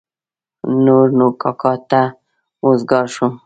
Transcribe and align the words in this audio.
نور 0.85 1.07
نو 1.17 1.27
کاکا 1.41 1.73
ته 1.89 2.01
وزګار 2.65 3.05
شوم. 3.15 3.33